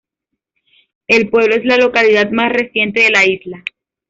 [1.05, 3.63] El pueblo es la localidad más reciente de la isla.